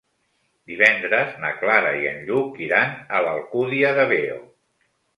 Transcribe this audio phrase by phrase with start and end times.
[0.71, 4.45] Divendres na Clara i en Lluc iran a l'Alcúdia de Veo.